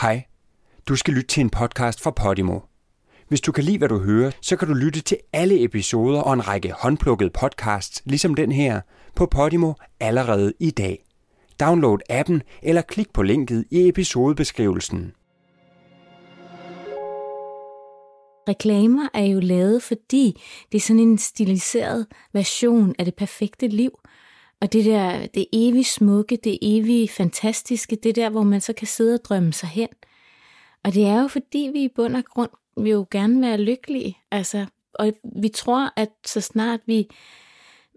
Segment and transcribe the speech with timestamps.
[0.00, 0.24] Hej.
[0.88, 2.60] Du skal lytte til en podcast fra Podimo.
[3.28, 6.32] Hvis du kan lide, hvad du hører, så kan du lytte til alle episoder og
[6.32, 8.80] en række håndplukkede podcasts, ligesom den her,
[9.14, 11.04] på Podimo allerede i dag.
[11.60, 15.12] Download appen eller klik på linket i episodebeskrivelsen.
[18.48, 20.42] Reklamer er jo lavet, fordi
[20.72, 23.90] det er sådan en stiliseret version af det perfekte liv.
[24.60, 28.86] Og det der, det evigt smukke, det evigt fantastiske, det der, hvor man så kan
[28.86, 29.88] sidde og drømme sig hen.
[30.84, 34.18] Og det er jo fordi, vi i bund og grund vil jo gerne være lykkelige.
[34.30, 37.08] Altså, og vi tror, at så snart vi,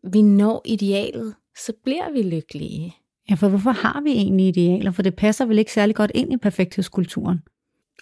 [0.04, 2.96] vi når idealet, så bliver vi lykkelige.
[3.30, 4.92] Ja, for hvorfor har vi egentlig idealer?
[4.92, 7.40] For det passer vel ikke særlig godt ind i perfekthedskulturen?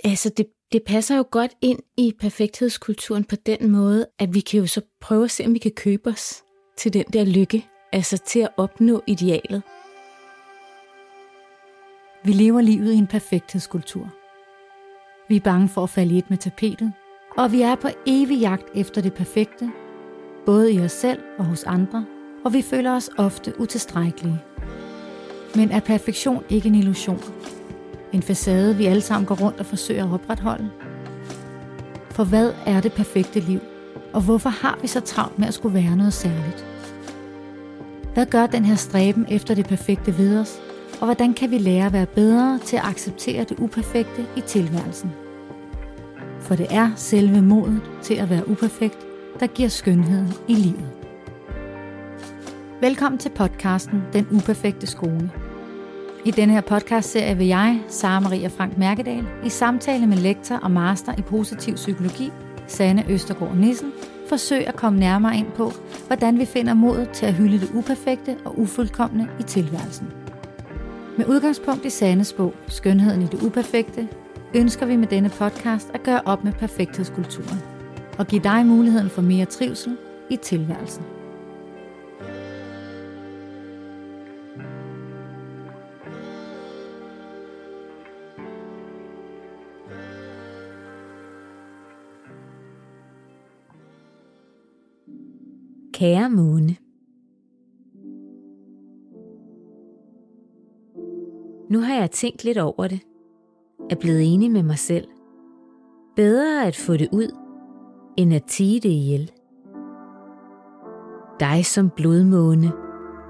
[0.03, 4.59] Altså, det, det passer jo godt ind i perfekthedskulturen på den måde, at vi kan
[4.59, 6.43] jo så prøve at se, om vi kan købe os
[6.77, 9.61] til den der lykke, altså til at opnå idealet.
[12.23, 14.09] Vi lever livet i en perfekthedskultur.
[15.29, 16.93] Vi er bange for at falde i et med tapetet,
[17.37, 19.71] og vi er på evig jagt efter det perfekte,
[20.45, 22.05] både i os selv og hos andre,
[22.45, 24.39] og vi føler os ofte utilstrækkelige.
[25.55, 27.21] Men er perfektion ikke en illusion?
[28.13, 30.69] En facade, vi alle sammen går rundt og forsøger at opretholde?
[32.11, 33.59] For hvad er det perfekte liv?
[34.13, 36.76] Og hvorfor har vi så travlt med at skulle være noget særligt?
[38.17, 40.59] Hvad gør den her stræben efter det perfekte ved os?
[40.99, 45.11] Og hvordan kan vi lære at være bedre til at acceptere det uperfekte i tilværelsen?
[46.39, 48.97] For det er selve modet til at være uperfekt,
[49.39, 50.89] der giver skønheden i livet.
[52.81, 55.31] Velkommen til podcasten Den Uperfekte Skole.
[56.25, 60.71] I denne her podcastserie vil jeg, Sara Maria Frank Mærkedal, i samtale med lektor og
[60.71, 62.31] master i positiv psykologi,
[62.67, 63.91] Sanne Østergaard Nissen,
[64.29, 65.71] forsøge at komme nærmere ind på,
[66.07, 70.07] hvordan vi finder modet til at hylde det uperfekte og ufuldkommende i tilværelsen.
[71.17, 74.07] Med udgangspunkt i Sandes bog, Skønheden i det uperfekte,
[74.55, 77.61] ønsker vi med denne podcast at gøre op med perfekthedskulturen
[78.17, 79.97] og give dig muligheden for mere trivsel
[80.29, 81.16] i tilværelsen.
[95.99, 96.75] Kære måne.
[101.71, 103.01] Nu har jeg tænkt lidt over det.
[103.89, 105.07] Er blevet enig med mig selv.
[106.15, 107.35] Bedre at få det ud,
[108.17, 109.31] end at tige det ihjel.
[111.39, 112.71] Dig som blodmåne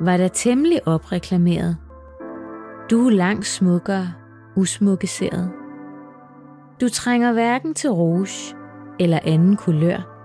[0.01, 1.77] var der temmelig opreklameret.
[2.91, 4.13] Du er langt smukkere,
[4.55, 5.51] usmukkeseret.
[6.81, 8.55] Du trænger hverken til rouge
[8.99, 10.16] eller anden kulør.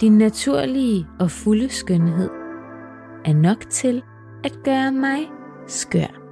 [0.00, 2.30] Din naturlige og fulde skønhed
[3.24, 4.02] er nok til
[4.44, 5.18] at gøre mig
[5.66, 6.22] skør.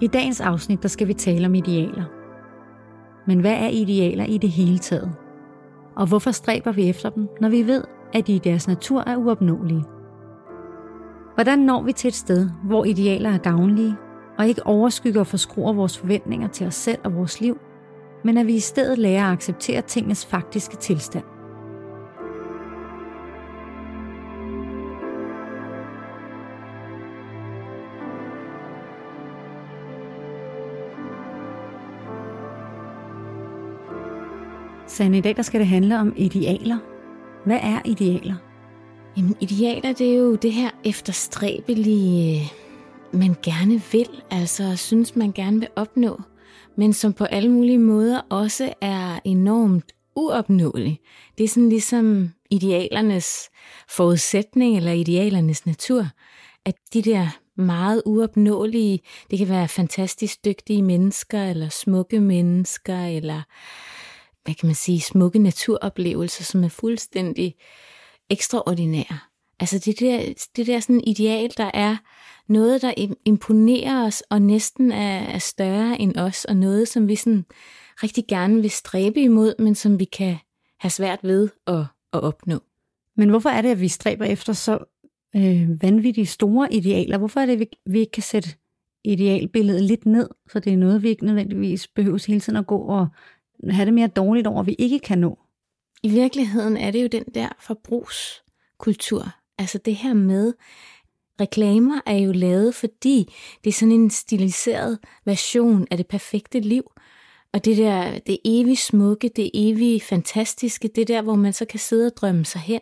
[0.00, 2.04] I dagens afsnit der skal vi tale om idealer.
[3.26, 5.12] Men hvad er idealer i det hele taget?
[5.96, 9.16] Og hvorfor stræber vi efter dem, når vi ved, at de i deres natur er
[9.16, 9.84] uopnåelige?
[11.34, 13.96] Hvordan når vi til et sted, hvor idealer er gavnlige,
[14.38, 17.58] og ikke overskygger og forskruer vores forventninger til os selv og vores liv,
[18.26, 21.24] men at vi i stedet lærer at acceptere tingens faktiske tilstand?
[34.86, 36.78] Så i dag der skal det handle om idealer.
[37.44, 38.34] Hvad er idealer?
[39.16, 42.42] Jamen, idealer, det er jo det her efterstræbelige,
[43.12, 46.20] man gerne vil, altså synes, man gerne vil opnå,
[46.76, 51.00] men som på alle mulige måder også er enormt uopnåelig.
[51.38, 53.50] Det er sådan ligesom idealernes
[53.88, 56.06] forudsætning eller idealernes natur,
[56.64, 63.42] at de der meget uopnåelige, det kan være fantastisk dygtige mennesker, eller smukke mennesker, eller
[64.44, 67.54] hvad kan man sige, smukke naturoplevelser, som er fuldstændig
[68.30, 69.18] ekstraordinære.
[69.60, 71.96] Altså det der, det der sådan ideal, der er
[72.48, 77.16] noget, der imponerer os, og næsten er, er større end os, og noget, som vi
[77.16, 77.44] sådan
[78.02, 80.36] rigtig gerne vil stræbe imod, men som vi kan
[80.78, 82.58] have svært ved at, at opnå.
[83.16, 84.78] Men hvorfor er det, at vi stræber efter så
[85.36, 87.18] øh, vanvittigt store idealer?
[87.18, 88.48] Hvorfor er det, at vi ikke kan sætte
[89.04, 92.78] idealbilledet lidt ned, så det er noget, vi ikke nødvendigvis behøver hele tiden at gå
[92.78, 93.06] og
[93.70, 95.38] have det mere dårligt over, at vi ikke kan nå?
[96.02, 99.32] I virkeligheden er det jo den der forbrugskultur.
[99.58, 100.54] Altså det her med,
[101.40, 106.82] reklamer er jo lavet, fordi det er sådan en stiliseret version af det perfekte liv.
[107.52, 111.80] Og det der, det evigt smukke, det evigt fantastiske, det der, hvor man så kan
[111.80, 112.80] sidde og drømme sig hen.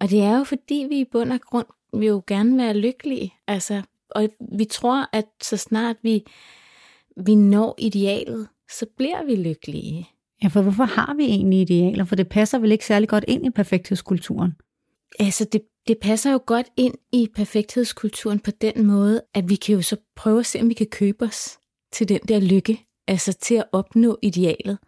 [0.00, 3.34] Og det er jo fordi, vi i bund og grund vil jo gerne være lykkelige.
[3.46, 4.28] Altså, og
[4.58, 6.24] vi tror, at så snart vi,
[7.16, 8.48] vi når idealet,
[8.78, 10.08] så bliver vi lykkelige.
[10.42, 12.04] Ja, for hvorfor har vi egentlig idealer?
[12.04, 14.52] For det passer vel ikke særlig godt ind i perfekthedskulturen?
[15.18, 19.74] Altså, det, det passer jo godt ind i perfekthedskulturen på den måde, at vi kan
[19.74, 21.58] jo så prøve at se, om vi kan købe os
[21.92, 24.78] til den der lykke, altså til at opnå idealet.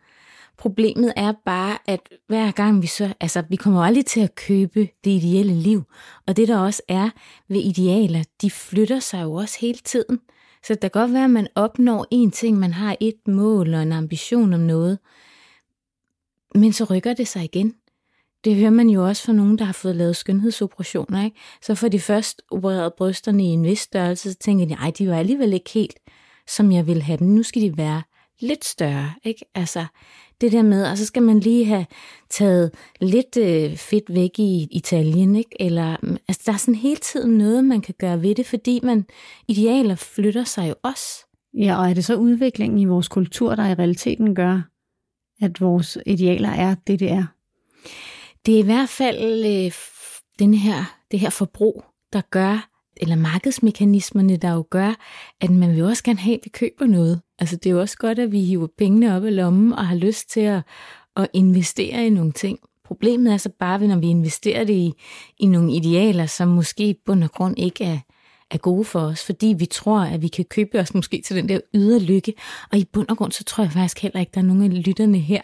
[0.58, 4.88] Problemet er bare, at hver gang vi så, altså vi kommer aldrig til at købe
[5.04, 5.82] det ideelle liv,
[6.26, 7.10] og det der også er
[7.48, 10.20] ved idealer, de flytter sig jo også hele tiden.
[10.64, 13.82] Så det kan godt være, at man opnår en ting, man har et mål og
[13.82, 14.98] en ambition om noget,
[16.54, 17.74] men så rykker det sig igen.
[18.44, 21.24] Det hører man jo også fra nogen, der har fået lavet skønhedsoperationer.
[21.24, 21.36] Ikke?
[21.62, 25.08] Så får de først opereret brysterne i en vis størrelse, så tænker de, ej, de
[25.08, 25.98] var alligevel ikke helt,
[26.48, 27.26] som jeg ville have dem.
[27.26, 28.02] Nu skal de være
[28.40, 29.12] lidt større.
[29.24, 29.44] Ikke?
[29.54, 29.84] Altså,
[30.40, 31.86] det der med, og så skal man lige have
[32.30, 35.56] taget lidt øh, fedt væk i Italien, ikke?
[35.60, 38.80] Eller, mm, altså, der er sådan hele tiden noget, man kan gøre ved det, fordi
[38.82, 39.06] man
[39.48, 41.26] idealer flytter sig jo også.
[41.54, 44.60] Ja, og er det så udviklingen i vores kultur, der i realiteten gør,
[45.42, 47.26] at vores idealer er det, det er?
[48.46, 49.72] Det er i hvert fald øh,
[50.38, 54.94] den her, det her forbrug, der gør, eller markedsmekanismerne, der jo gør,
[55.40, 57.20] at man vil også gerne have, at vi køber noget.
[57.38, 59.96] Altså det er jo også godt, at vi hiver pengene op af lommen og har
[59.96, 60.62] lyst til at,
[61.16, 62.58] at investere i nogle ting.
[62.84, 64.92] Problemet er så bare, når vi investerer det i,
[65.38, 67.98] i nogle idealer, som måske i bund og grund ikke er,
[68.50, 71.48] er gode for os, fordi vi tror, at vi kan købe os måske til den
[71.48, 72.34] der ydre lykke.
[72.72, 74.86] Og i bund og grund, så tror jeg faktisk heller ikke, der er nogen af
[74.86, 75.42] lytterne her,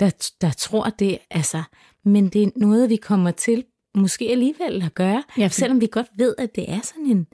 [0.00, 1.18] der, der tror det.
[1.30, 1.62] Altså,
[2.04, 3.64] men det er noget, vi kommer til
[3.94, 5.52] måske alligevel at gøre, ja, for...
[5.52, 7.26] selvom vi godt ved, at det er sådan en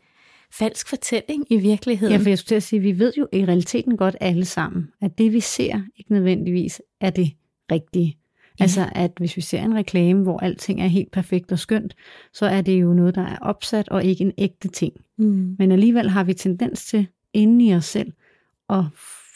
[0.53, 2.13] falsk fortælling i virkeligheden.
[2.13, 4.45] Ja, for jeg skulle til at sige, at vi ved jo i realiteten godt alle
[4.45, 7.33] sammen, at det vi ser ikke nødvendigvis er det
[7.73, 8.17] rigtige.
[8.59, 8.65] Ja.
[8.65, 11.95] Altså at hvis vi ser en reklame, hvor alting er helt perfekt og skønt,
[12.33, 14.93] så er det jo noget, der er opsat og ikke en ægte ting.
[15.19, 15.57] Mm.
[15.59, 18.13] Men alligevel har vi tendens til inde i os selv
[18.71, 18.85] at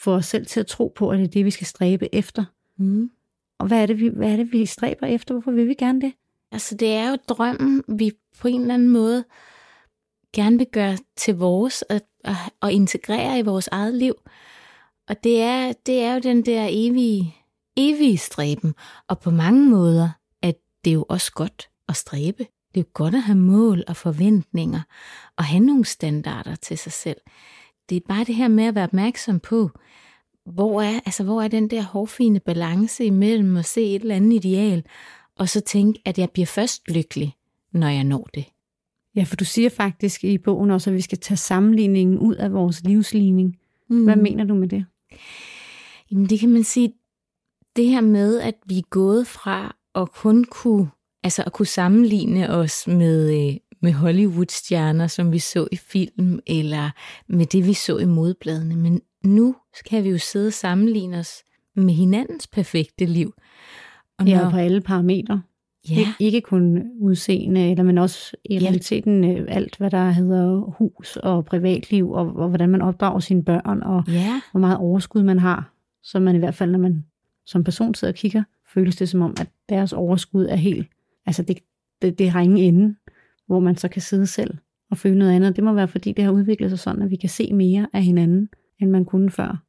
[0.03, 2.43] få os selv til at tro på, at det er det, vi skal stræbe efter.
[2.77, 3.09] Mm.
[3.59, 5.33] Og hvad er, det, vi, hvad er det, vi stræber efter?
[5.33, 6.13] Hvorfor vil vi gerne det?
[6.51, 9.23] Altså, det er jo drømmen, vi på en eller anden måde
[10.33, 14.13] gerne vil gøre til vores og, og, og integrere i vores eget liv.
[15.07, 17.35] Og det er, det er jo den der evige,
[17.77, 18.75] evige stræben.
[19.07, 20.09] Og på mange måder
[20.41, 20.51] er
[20.85, 22.43] det jo også godt at stræbe.
[22.73, 24.81] Det er jo godt at have mål og forventninger
[25.37, 27.17] og have nogle standarder til sig selv.
[27.89, 29.71] Det er bare det her med at være opmærksom på,
[30.45, 34.45] hvor er, altså, hvor er den der hårfine balance imellem at se et eller andet
[34.45, 34.83] ideal,
[35.35, 37.35] og så tænke, at jeg bliver først lykkelig,
[37.71, 38.45] når jeg når det.
[39.15, 42.53] Ja, for du siger faktisk i bogen også, at vi skal tage sammenligningen ud af
[42.53, 43.57] vores livsligning.
[43.89, 44.03] Mm.
[44.03, 44.85] Hvad mener du med det?
[46.11, 46.93] Jamen det kan man sige,
[47.75, 50.89] det her med, at vi er gået fra at kun kunne,
[51.23, 56.89] altså at kunne sammenligne os med, øh, med Hollywood-stjerner, som vi så i film, eller
[57.27, 58.75] med det, vi så i modbladene.
[58.75, 61.43] Men nu skal vi jo sidde og sammenligne os
[61.75, 63.33] med hinandens perfekte liv.
[64.19, 64.49] Og ja, når...
[64.49, 65.41] på alle parametre.
[65.89, 65.95] Ja.
[65.95, 68.65] Ik- ikke kun udseende, eller men også i ja.
[68.65, 73.43] realiteten øh, alt, hvad der hedder hus og privatliv, og, og hvordan man opdrager sine
[73.43, 74.41] børn, og ja.
[74.51, 75.71] hvor meget overskud man har.
[76.03, 77.05] Så man i hvert fald, når man
[77.45, 78.43] som person sidder og kigger,
[78.73, 80.87] føles det som om, at deres overskud er helt,
[81.25, 81.57] altså det,
[82.01, 82.95] det, det har ingen ende,
[83.47, 84.57] hvor man så kan sidde selv
[84.91, 85.55] og føle noget andet.
[85.55, 88.03] Det må være, fordi det har udviklet sig sådan, at vi kan se mere af
[88.03, 88.49] hinanden,
[88.81, 89.63] end man kunne før.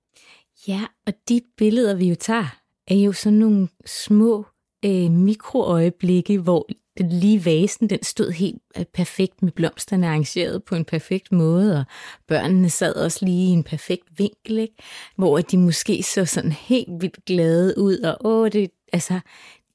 [0.69, 4.47] Ja, og de billeder, vi jo tager, er jo sådan nogle små
[4.85, 6.69] øh, mikroøjeblikke, hvor
[7.01, 11.85] lige vasen, den stod helt øh, perfekt med blomsterne arrangeret på en perfekt måde, og
[12.29, 14.75] børnene sad også lige i en perfekt vinkel, ikke?
[15.17, 19.21] hvor de måske så sådan helt vildt glade ud, og åh, det, altså,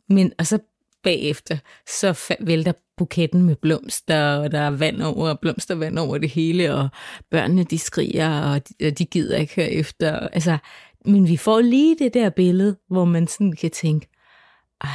[0.09, 0.59] men, og så
[1.03, 6.75] bagefter, så vælter buketten med blomster, og der er vand over, blomstervand over det hele,
[6.75, 6.89] og
[7.31, 10.19] børnene de skriger, og de, og de gider ikke høre efter.
[10.19, 10.57] Altså,
[11.05, 14.07] men vi får lige det der billede, hvor man sådan kan tænke,
[14.81, 14.89] ej,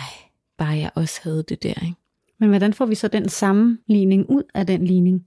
[0.59, 1.97] bare jeg også havde det der, ikke?
[2.41, 5.27] Men hvordan får vi så den sammenligning ud af den ligning?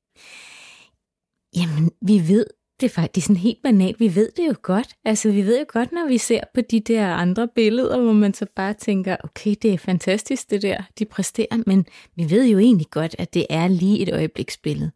[1.55, 2.45] Jamen, vi ved
[2.79, 3.99] det er faktisk sådan helt banalt.
[3.99, 4.87] Vi ved det jo godt.
[5.05, 8.33] Altså, vi ved jo godt, når vi ser på de der andre billeder, hvor man
[8.33, 12.59] så bare tænker, okay, det er fantastisk det der, de præsterer, men vi ved jo
[12.59, 14.91] egentlig godt, at det er lige et øjebliksbillede.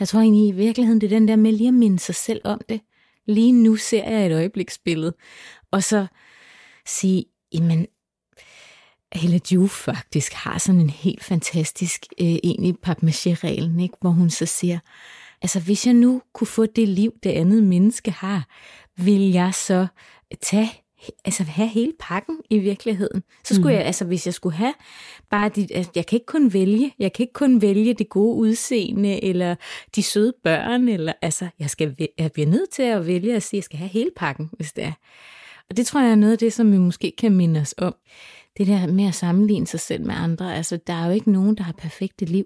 [0.00, 2.40] Jeg tror egentlig i virkeligheden, det er den der med lige at minde sig selv
[2.44, 2.80] om det.
[3.26, 5.14] Lige nu ser jeg et øjebliksbillede.
[5.70, 6.06] Og så
[6.86, 7.86] sige, jamen,
[9.12, 13.96] Hella Juf faktisk har sådan en helt fantastisk øh, egentlig papmaché-reglen, ikke?
[14.00, 14.78] hvor hun så siger,
[15.42, 18.48] altså hvis jeg nu kunne få det liv, det andet menneske har,
[18.96, 19.86] vil jeg så
[20.42, 20.70] tage
[21.24, 23.22] altså have hele pakken i virkeligheden.
[23.44, 23.78] Så skulle mm.
[23.78, 24.74] jeg, altså hvis jeg skulle have
[25.30, 28.36] bare de, altså, jeg kan ikke kun vælge, jeg kan ikke kun vælge det gode
[28.36, 29.54] udseende, eller
[29.96, 33.58] de søde børn, eller altså, jeg, skal, jeg bliver nødt til at vælge at sige,
[33.58, 34.92] at jeg skal have hele pakken, hvis det er.
[35.70, 37.94] Og det tror jeg er noget af det, som vi måske kan minde os om.
[38.58, 40.56] Det der med at sammenligne sig selv med andre.
[40.56, 42.44] Altså, der er jo ikke nogen, der har perfekte liv.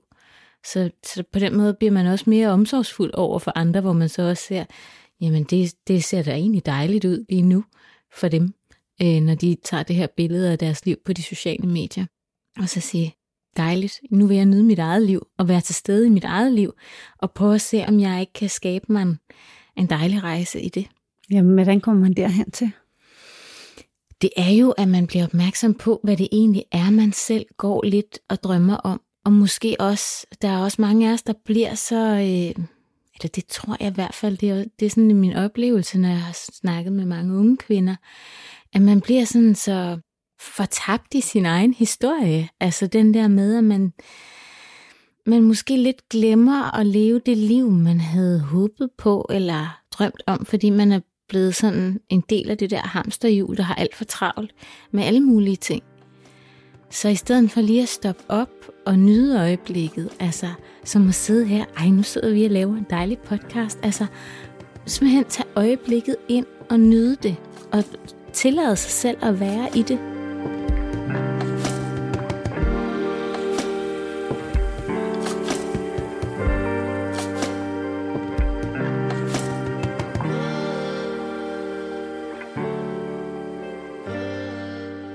[0.67, 4.09] Så, så på den måde bliver man også mere omsorgsfuld over for andre, hvor man
[4.09, 4.65] så også ser,
[5.21, 7.65] jamen det, det ser da egentlig dejligt ud lige nu
[8.15, 8.55] for dem,
[9.03, 12.07] øh, når de tager det her billede af deres liv på de sociale medier.
[12.59, 13.15] Og så sige,
[13.57, 16.53] dejligt, nu vil jeg nyde mit eget liv, og være til stede i mit eget
[16.53, 16.73] liv,
[17.19, 19.19] og prøve at se, om jeg ikke kan skabe mig en,
[19.77, 20.87] en dejlig rejse i det.
[21.31, 22.71] Jamen, hvordan kommer man derhen til?
[24.23, 27.83] Det er jo, at man bliver opmærksom på, hvad det egentlig er, man selv går
[27.83, 29.01] lidt og drømmer om.
[29.31, 32.65] Og måske også, der er også mange af os, der bliver så, øh,
[33.15, 36.09] eller det tror jeg i hvert fald, det er, det er sådan min oplevelse, når
[36.09, 37.97] jeg har snakket med mange unge kvinder,
[38.73, 39.99] at man bliver sådan så
[40.41, 42.49] fortabt i sin egen historie.
[42.61, 43.93] Altså den der med, at man,
[45.27, 50.45] man måske lidt glemmer at leve det liv, man havde håbet på eller drømt om,
[50.45, 54.05] fordi man er blevet sådan en del af det der hamsterhjul, der har alt for
[54.05, 54.55] travlt
[54.91, 55.83] med alle mulige ting.
[56.91, 58.51] Så i stedet for lige at stoppe op
[58.91, 60.47] og nyde øjeblikket, altså
[60.85, 64.07] som at sidde her, ej nu sidder vi og laver en dejlig podcast, altså
[64.87, 67.37] simpelthen tage øjeblikket ind og nyde det,
[67.73, 67.85] og
[68.33, 69.99] tillade sig selv at være i det.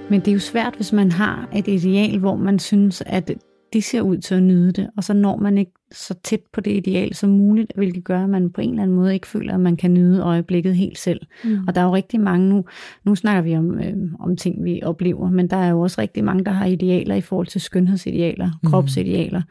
[0.10, 3.32] Men det er jo svært, hvis man har et ideal, hvor man synes, at
[3.76, 6.62] det ser ud til at nyde det, og så når man ikke så tæt på
[6.62, 9.54] det ideal som muligt, hvilket gør, at man på en eller anden måde ikke føler,
[9.54, 11.22] at man kan nyde øjeblikket helt selv.
[11.44, 11.68] Mm.
[11.68, 12.66] Og der er jo rigtig mange nu,
[13.04, 16.24] nu snakker vi om, øh, om ting, vi oplever, men der er jo også rigtig
[16.24, 18.70] mange, der har idealer i forhold til skønhedsidealer, mm.
[18.70, 19.42] kropsidealer,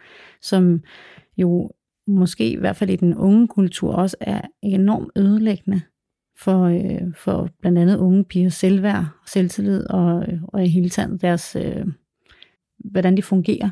[0.43, 0.81] som
[1.37, 1.71] jo
[2.07, 5.81] måske i hvert fald i den unge kultur også er enormt ødelæggende
[6.39, 11.57] for, øh, for blandt andet unge piger selvværd, selvtillid og, og i hele taget deres,
[11.57, 11.87] øh,
[12.79, 13.71] hvordan de fungerer.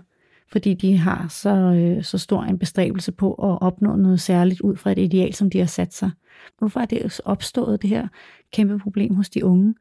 [0.53, 4.77] Fordi de har så, øh, så stor en bestræbelse på at opnå noget særligt ud
[4.77, 6.11] fra et ideal, som de har sat sig.
[6.59, 8.09] Hvorfor er det opstået, det her
[8.53, 9.75] kæmpe problem hos de unge?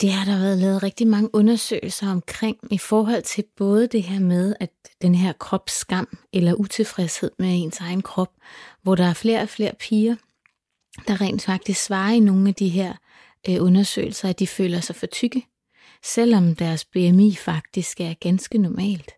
[0.00, 4.20] Det har der været lavet rigtig mange undersøgelser omkring i forhold til både det her
[4.20, 4.70] med, at
[5.02, 8.32] den her kropsskam eller utilfredshed med ens egen krop,
[8.82, 10.16] hvor der er flere og flere piger,
[11.06, 12.94] der rent faktisk svarer i nogle af de her
[13.48, 15.46] øh, undersøgelser, at de føler sig for tykke,
[16.04, 19.15] selvom deres BMI faktisk er ganske normalt.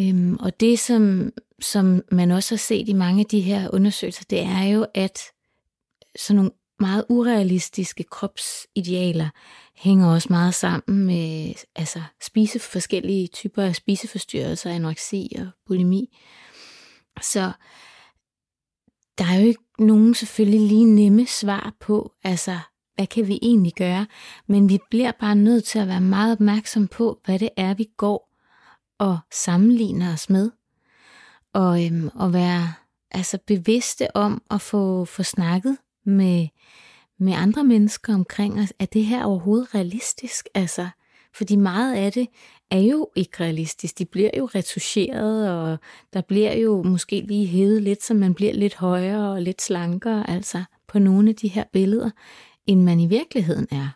[0.00, 4.24] Øhm, og det, som, som man også har set i mange af de her undersøgelser,
[4.30, 5.18] det er jo, at
[6.18, 6.50] sådan nogle
[6.80, 9.28] meget urealistiske kropsidealer
[9.76, 16.18] hænger også meget sammen med altså, spise forskellige typer af spiseforstyrrelser, anoreksi og bulimi.
[17.22, 17.52] Så
[19.18, 22.58] der er jo ikke nogen selvfølgelig lige nemme svar på, altså
[22.94, 24.06] hvad kan vi egentlig gøre,
[24.46, 27.88] men vi bliver bare nødt til at være meget opmærksom på, hvad det er, vi
[27.96, 28.25] går
[28.98, 30.50] og sammenligner os med,
[31.52, 32.72] og, øhm, og være
[33.10, 36.48] altså bevidste om at få, få snakket med,
[37.18, 40.48] med andre mennesker omkring os, er det her overhovedet realistisk?
[40.54, 40.88] Altså,
[41.34, 42.28] fordi meget af det
[42.70, 43.98] er jo ikke realistisk.
[43.98, 45.78] De bliver jo retuscheret, og
[46.12, 50.30] der bliver jo måske lige hævet lidt, så man bliver lidt højere og lidt slankere,
[50.30, 52.10] altså på nogle af de her billeder,
[52.66, 53.88] end man i virkeligheden er.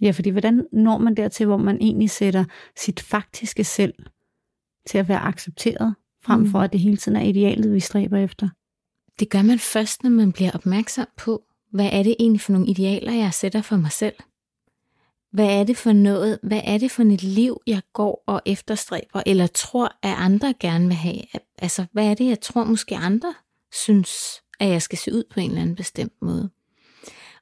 [0.00, 2.44] Ja, fordi hvordan når man dertil, hvor man egentlig sætter
[2.76, 3.94] sit faktiske selv
[4.86, 6.50] til at være accepteret, frem mm.
[6.50, 8.48] for at det hele tiden er idealet, vi stræber efter?
[9.20, 12.68] Det gør man først, når man bliver opmærksom på, hvad er det egentlig for nogle
[12.68, 14.14] idealer, jeg sætter for mig selv?
[15.32, 16.38] Hvad er det for noget?
[16.42, 20.86] Hvad er det for et liv, jeg går og efterstræber, eller tror, at andre gerne
[20.86, 21.22] vil have?
[21.58, 23.34] Altså, hvad er det, jeg tror måske andre
[23.72, 24.10] synes,
[24.60, 26.50] at jeg skal se ud på en eller anden bestemt måde?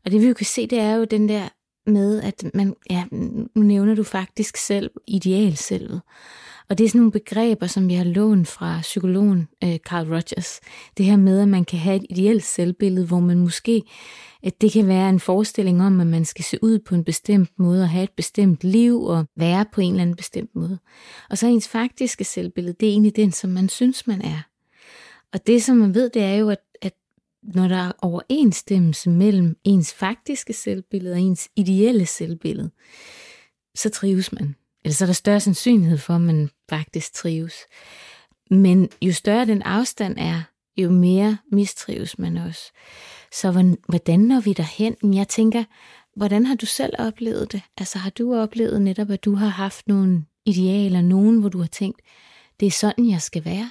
[0.04, 1.48] Og det vi jo kan se, det er jo den der
[1.86, 6.02] med, at man, ja, nu nævner du faktisk selv idealselvet.
[6.68, 10.60] Og det er sådan nogle begreber, som jeg har lånt fra psykologen øh, Carl Rogers.
[10.96, 13.82] Det her med, at man kan have et ideelt selvbillede, hvor man måske,
[14.42, 17.50] at det kan være en forestilling om, at man skal se ud på en bestemt
[17.58, 20.78] måde, og have et bestemt liv, og være på en eller anden bestemt måde.
[21.30, 24.42] Og så ens faktiske selvbillede, det er egentlig den, som man synes, man er.
[25.32, 26.92] Og det, som man ved, det er jo, at, at
[27.42, 32.70] når der er overensstemmelse mellem ens faktiske selvbillede og ens ideelle selvbillede,
[33.74, 37.54] så trives man eller så er der større sandsynlighed for, at man faktisk trives.
[38.50, 40.42] Men jo større den afstand er,
[40.76, 42.72] jo mere mistrives man også.
[43.32, 45.14] Så hvordan når vi derhen?
[45.14, 45.64] Jeg tænker,
[46.16, 47.62] Hvordan har du selv oplevet det?
[47.78, 51.66] Altså har du oplevet netop, at du har haft nogle idealer, nogen, hvor du har
[51.66, 52.00] tænkt,
[52.60, 53.70] det er sådan, jeg skal være?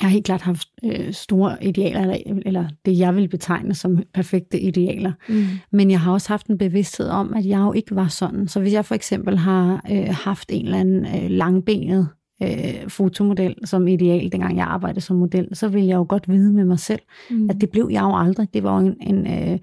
[0.00, 4.02] Jeg har helt klart haft øh, store idealer, eller, eller det jeg vil betegne som
[4.14, 5.12] perfekte idealer.
[5.28, 5.44] Mm.
[5.72, 8.48] Men jeg har også haft en bevidsthed om, at jeg jo ikke var sådan.
[8.48, 12.08] Så hvis jeg for eksempel har øh, haft en eller anden øh, langbenet
[12.42, 16.52] øh, fotomodel som ideal, dengang jeg arbejdede som model, så ville jeg jo godt vide
[16.52, 17.50] med mig selv, mm.
[17.50, 18.54] at det blev jeg jo aldrig.
[18.54, 19.58] Det var jo en, en, øh,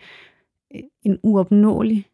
[1.06, 2.06] en uopnåelig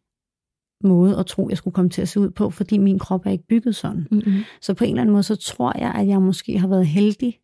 [0.83, 3.31] måde at tro, jeg skulle komme til at se ud på, fordi min krop er
[3.31, 4.07] ikke bygget sådan.
[4.11, 4.33] Mm-hmm.
[4.61, 7.39] Så på en eller anden måde, så tror jeg, at jeg måske har været heldig,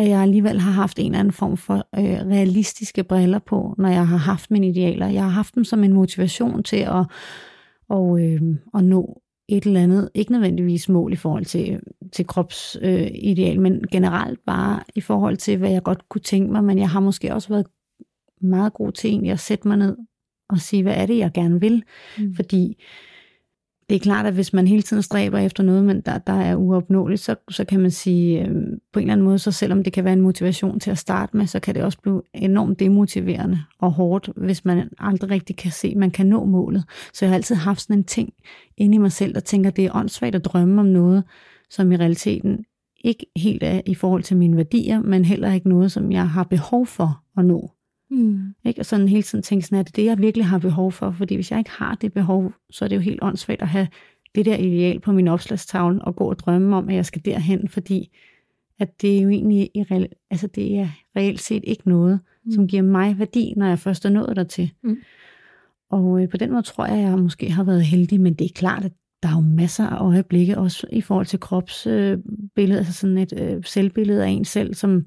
[0.00, 3.88] at jeg alligevel har haft en eller anden form for øh, realistiske briller på, når
[3.88, 5.06] jeg har haft mine idealer.
[5.06, 7.04] Jeg har haft dem som en motivation til at,
[7.88, 8.40] og, øh,
[8.74, 11.80] at nå et eller andet, ikke nødvendigvis mål i forhold til,
[12.12, 16.64] til kropsideal, øh, men generelt bare i forhold til, hvad jeg godt kunne tænke mig,
[16.64, 17.66] men jeg har måske også været
[18.40, 19.96] meget god til egentlig at sætte mig ned
[20.48, 21.82] og sige, hvad er det, jeg gerne vil?
[22.18, 22.34] Mm.
[22.34, 22.82] Fordi
[23.90, 26.56] det er klart, at hvis man hele tiden stræber efter noget, men der, der er
[26.56, 28.54] uopnåeligt, så, så kan man sige, øh,
[28.92, 31.36] på en eller anden måde, så selvom det kan være en motivation til at starte
[31.36, 35.70] med, så kan det også blive enormt demotiverende og hårdt, hvis man aldrig rigtig kan
[35.70, 36.84] se, at man kan nå målet.
[37.12, 38.32] Så jeg har altid haft sådan en ting
[38.76, 41.24] inde i mig selv, der tænker, at det er åndssvagt at drømme om noget,
[41.70, 42.64] som i realiteten
[43.04, 46.44] ikke helt er i forhold til mine værdier, men heller ikke noget, som jeg har
[46.44, 47.70] behov for at nå.
[48.10, 48.54] Mm.
[48.64, 48.80] Ikke?
[48.80, 51.10] Og sådan hele tiden tænke sådan, at det er det, jeg virkelig har behov for.
[51.10, 53.88] Fordi hvis jeg ikke har det behov, så er det jo helt åndssvagt at have
[54.34, 57.68] det der ideal på min opslagstavle og gå og drømme om, at jeg skal derhen,
[57.68, 58.16] fordi
[58.78, 62.52] at det er jo egentlig i real, altså det er reelt set ikke noget, mm.
[62.52, 64.72] som giver mig værdi, når jeg først er nået dertil.
[64.82, 64.96] Mm.
[65.90, 68.44] Og øh, på den måde tror jeg, at jeg måske har været heldig, men det
[68.44, 72.76] er klart, at der er jo masser af øjeblikke, også i forhold til kropsbillede, øh,
[72.76, 75.06] altså sådan et øh, selvbillede af en selv, som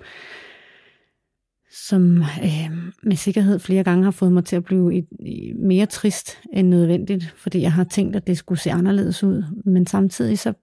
[1.74, 2.72] som øh,
[3.04, 5.08] med sikkerhed flere gange har fået mig til at blive et,
[5.56, 9.44] mere trist end nødvendigt, fordi jeg har tænkt, at det skulle se anderledes ud.
[9.66, 10.54] Men samtidig så,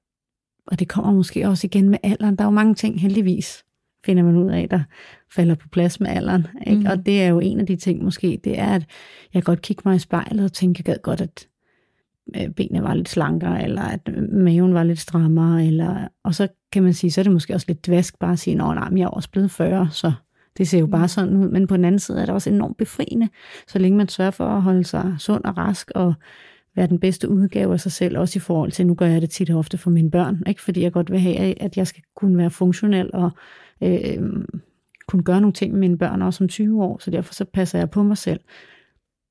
[0.67, 3.65] og det kommer måske også igen med alderen, der er jo mange ting heldigvis,
[4.05, 4.81] finder man ud af, der
[5.35, 6.47] falder på plads med alderen.
[6.67, 6.81] Ikke?
[6.81, 6.87] Mm.
[6.87, 8.87] Og det er jo en af de ting måske, det er, at
[9.35, 11.49] jeg godt kigge mig i spejlet og tænke, jeg gad godt, at
[12.37, 14.01] øh, benene var lidt slankere, eller at
[14.33, 17.67] maven var lidt strammere, eller, og så kan man sige, så er det måske også
[17.69, 20.13] lidt dvask bare at sige, men jeg er også blevet 40, så
[20.59, 21.09] det ser jo bare mm.
[21.09, 23.29] sådan ud, men på den anden side er det også enormt befriende,
[23.69, 26.15] så længe man sørger for at holde sig sund og rask og
[26.77, 29.31] være den bedste udgave af sig selv, også i forhold til, nu gør jeg det
[29.31, 32.03] tit og ofte for mine børn, ikke fordi jeg godt vil have, at jeg skal
[32.17, 33.31] kunne være funktionel og
[33.83, 34.19] øh,
[35.09, 37.79] kunne gøre nogle ting med mine børn også om 20 år, så derfor så passer
[37.79, 38.41] jeg på mig selv.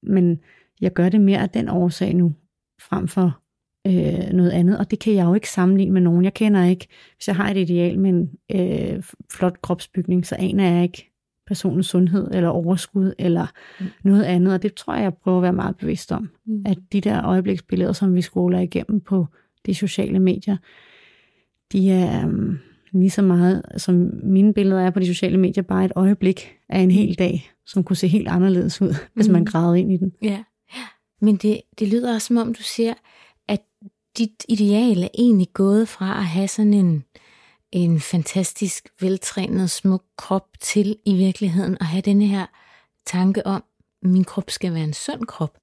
[0.04, 0.40] Men
[0.82, 2.34] jeg gør det mere af den årsag nu,
[2.82, 3.40] frem for
[3.88, 6.24] øh, noget andet, og det kan jeg jo ikke sammenligne med nogen.
[6.24, 10.72] Jeg kender ikke, hvis jeg har et ideal med en øh, flot kropsbygning, så aner
[10.72, 11.10] jeg ikke,
[11.50, 13.48] personens sundhed eller overskud eller
[13.80, 13.86] mm.
[14.04, 14.54] noget andet.
[14.54, 16.30] Og det tror jeg, jeg prøver at være meget bevidst om.
[16.46, 16.64] Mm.
[16.66, 19.26] At de der øjebliksbilleder, som vi skoler igennem på
[19.66, 20.58] de sociale medier,
[21.72, 22.60] de er um,
[22.92, 26.80] lige så meget, som mine billeder er på de sociale medier, bare et øjeblik af
[26.80, 29.12] en hel dag, som kunne se helt anderledes ud, mm.
[29.14, 29.46] hvis man mm.
[29.46, 30.12] gravede ind i den.
[30.22, 30.44] Ja,
[31.22, 32.94] men det, det lyder også som om, du siger,
[33.50, 33.62] at
[34.18, 37.04] dit ideal er egentlig gået fra at have sådan en
[37.72, 42.46] en fantastisk veltrænet, smuk krop til i virkeligheden at have denne her
[43.06, 43.64] tanke om,
[44.04, 45.58] at min krop skal være en sund krop.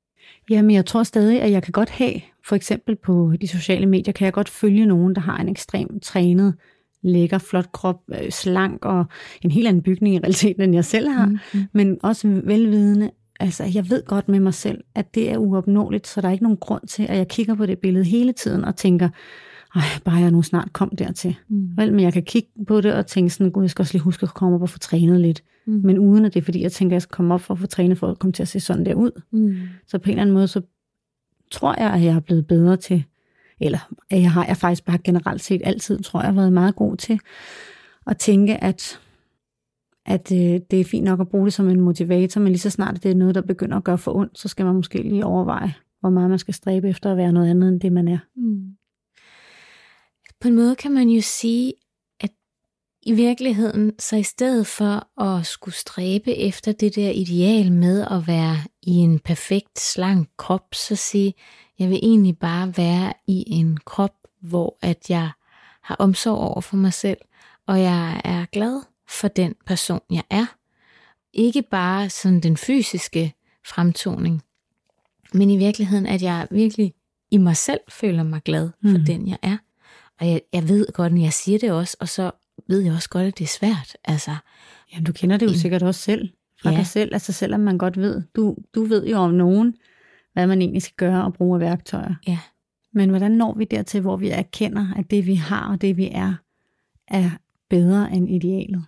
[0.51, 4.12] Jamen, jeg tror stadig, at jeg kan godt have, for eksempel på de sociale medier,
[4.12, 6.55] kan jeg godt følge nogen, der har en ekstremt trænet,
[7.03, 9.05] lækker, flot krop, øh, slank og
[9.42, 11.64] en helt anden bygning i realiteten, end jeg selv har, mm-hmm.
[11.72, 16.20] men også velvidende, altså jeg ved godt med mig selv, at det er uopnåeligt, så
[16.20, 18.77] der er ikke nogen grund til, at jeg kigger på det billede hele tiden og
[18.77, 19.09] tænker,
[19.75, 21.37] ej, bare jeg nu snart kom dertil.
[21.49, 21.77] Mm.
[21.77, 24.03] Vel, men jeg kan kigge på det og tænke sådan, gud, jeg skal også lige
[24.03, 25.42] huske at komme op og få trænet lidt.
[25.66, 25.81] Mm.
[25.85, 27.61] Men uden at det er, fordi jeg tænker, at jeg skal komme op for at
[27.61, 29.22] få trænet, for at komme til at se sådan der ud.
[29.33, 29.57] Mm.
[29.87, 30.61] Så på en eller anden måde, så
[31.51, 33.05] tror jeg, at jeg er blevet bedre til,
[33.61, 36.96] eller at jeg har jeg faktisk bare generelt set altid, tror jeg, været meget god
[36.96, 37.18] til
[38.07, 39.01] at tænke, at
[40.06, 42.70] at øh, det er fint nok at bruge det som en motivator, men lige så
[42.70, 45.24] snart det er noget, der begynder at gøre for ondt, så skal man måske lige
[45.24, 48.18] overveje, hvor meget man skal stræbe efter at være noget andet, end det man er.
[48.36, 48.76] Mm
[50.40, 51.72] på en måde kan man jo sige,
[52.20, 52.30] at
[53.02, 58.26] i virkeligheden, så i stedet for at skulle stræbe efter det der ideal med at
[58.26, 61.34] være i en perfekt, slank krop, så sige,
[61.78, 65.30] jeg vil egentlig bare være i en krop, hvor at jeg
[65.82, 67.18] har omsorg over for mig selv,
[67.66, 70.46] og jeg er glad for den person, jeg er.
[71.32, 73.34] Ikke bare sådan den fysiske
[73.66, 74.42] fremtoning,
[75.34, 76.94] men i virkeligheden, at jeg virkelig
[77.30, 79.04] i mig selv føler mig glad for mm.
[79.04, 79.56] den, jeg er.
[80.20, 82.30] Og jeg, jeg ved godt, når jeg siger det også, og så
[82.68, 83.96] ved jeg også godt, at det er svært.
[84.04, 84.36] Altså,
[84.92, 86.28] Jamen, du kender det jo en, sikkert også selv
[86.62, 86.76] fra ja.
[86.76, 87.14] dig selv.
[87.14, 89.74] Altså selvom man godt ved, du, du ved jo om nogen,
[90.32, 92.14] hvad man egentlig skal gøre og bruge af værktøjer.
[92.26, 92.38] Ja.
[92.92, 96.08] Men hvordan når vi dertil, hvor vi erkender, at det vi har og det vi
[96.12, 96.34] er,
[97.08, 97.30] er
[97.70, 98.84] bedre end idealet?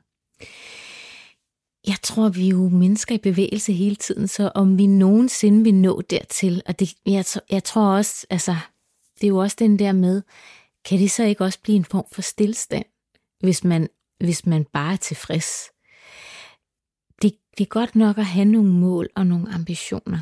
[1.87, 5.75] Jeg tror, vi er jo mennesker i bevægelse hele tiden, så om vi nogensinde vil
[5.75, 8.57] nå dertil, og det, jeg, jeg tror også, altså,
[9.15, 10.23] det er jo også den der med,
[10.85, 12.85] kan det så ikke også blive en form for stillstand,
[13.41, 13.89] hvis man,
[14.21, 15.71] hvis man bare er tilfreds?
[17.23, 20.21] Det, det er godt nok at have nogle mål og nogle ambitioner,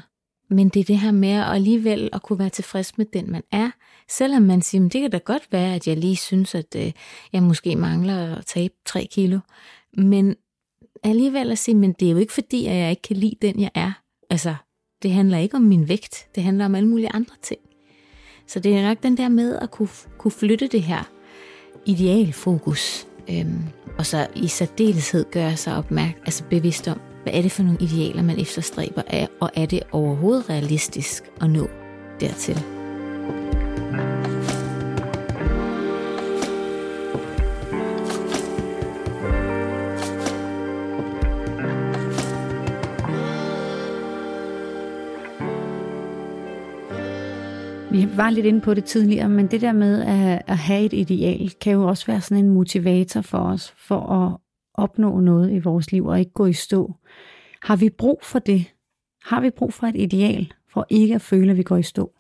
[0.49, 3.43] men det er det her med at alligevel at kunne være tilfreds med den, man
[3.53, 3.71] er,
[4.09, 6.93] selvom man siger, det kan da godt være, at jeg lige synes, at øh,
[7.33, 9.39] jeg måske mangler at tabe 3 kilo,
[9.97, 10.37] men
[11.03, 13.61] alligevel at sige, men det er jo ikke fordi, at jeg ikke kan lide den,
[13.61, 13.93] jeg er.
[14.31, 14.55] Altså,
[15.03, 17.61] det handler ikke om min vægt, det handler om alle mulige andre ting.
[18.47, 21.03] Så det er nok den der med at kunne, kunne flytte det her
[21.87, 23.63] idealfokus, øhm,
[23.99, 27.79] og så i særdeleshed gøre sig opmærk, altså bevidst om, hvad er det for nogle
[27.81, 31.69] idealer, man efterstræber af, og er det overhovedet realistisk at nå
[32.21, 32.55] dertil.
[47.91, 50.93] Vi var lidt inde på det tidligere, men det der med at, at have et
[50.93, 54.46] ideal, kan jo også være sådan en motivator for os, for at
[54.77, 56.95] opnå noget i vores liv og ikke gå i stå.
[57.63, 58.65] Har vi brug for det?
[59.25, 62.13] Har vi brug for et ideal, for ikke at føle, at vi går i stå?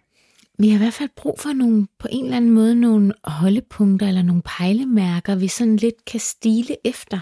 [0.59, 4.09] Vi har i hvert fald brug for nogle, på en eller anden måde nogle holdepunkter
[4.09, 7.19] eller nogle pejlemærker, vi sådan lidt kan stile efter.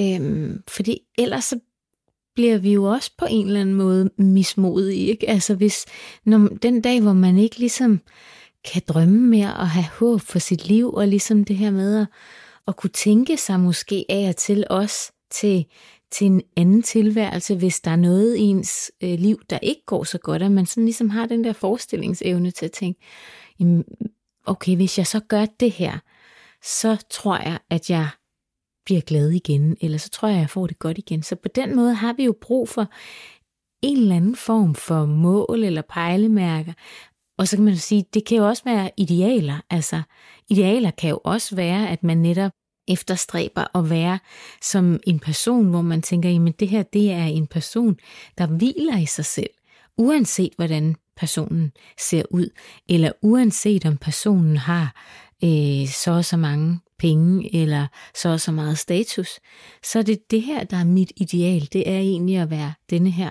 [0.00, 1.58] Øhm, fordi ellers så
[2.34, 5.06] bliver vi jo også på en eller anden måde mismodige.
[5.06, 5.30] Ikke?
[5.30, 5.84] Altså hvis
[6.24, 8.00] når, den dag, hvor man ikke ligesom
[8.72, 12.06] kan drømme mere og have håb for sit liv, og ligesom det her med at,
[12.68, 15.66] at kunne tænke sig måske af og til os til,
[16.10, 20.04] til en anden tilværelse, hvis der er noget i ens øh, liv, der ikke går
[20.04, 23.00] så godt, at man sådan ligesom har den der forestillingsevne til at tænke,
[23.60, 23.84] jamen,
[24.46, 25.98] okay, hvis jeg så gør det her,
[26.62, 28.08] så tror jeg, at jeg
[28.84, 31.22] bliver glad igen, eller så tror jeg, jeg får det godt igen.
[31.22, 32.86] Så på den måde har vi jo brug for
[33.82, 36.72] en eller anden form for mål eller pejlemærker.
[37.38, 39.60] Og så kan man sige, det kan jo også være idealer.
[39.70, 40.02] Altså,
[40.50, 42.52] idealer kan jo også være, at man netop
[42.88, 44.18] efterstræber at være
[44.62, 47.96] som en person, hvor man tænker, jamen det her, det er en person,
[48.38, 49.50] der hviler i sig selv,
[49.98, 52.48] uanset hvordan personen ser ud,
[52.88, 54.94] eller uanset om personen har
[55.44, 59.40] øh, så og så mange penge eller så og så meget status,
[59.84, 61.68] så er det det her, der er mit ideal.
[61.72, 63.30] Det er egentlig at være denne her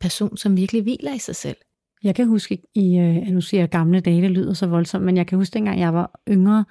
[0.00, 1.56] person, som virkelig hviler i sig selv.
[2.04, 5.16] Jeg kan huske, i, øh, nu siger jeg gamle dage, det lyder så voldsomt, men
[5.16, 6.64] jeg kan huske dengang jeg var yngre,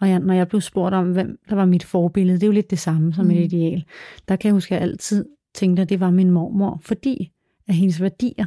[0.00, 2.52] og jeg, når jeg blev spurgt om, hvem der var mit forbillede, det er jo
[2.52, 3.30] lidt det samme som mm.
[3.30, 3.84] et ideal.
[4.28, 7.32] Der kan jeg huske, at jeg altid tænkte, at det var min mormor, fordi
[7.68, 8.46] at hendes værdier